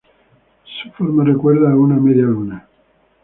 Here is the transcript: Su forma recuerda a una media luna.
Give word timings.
Su 0.63 0.89
forma 0.93 1.23
recuerda 1.23 1.69
a 1.71 1.75
una 1.75 1.95
media 1.97 2.23
luna. 2.23 2.67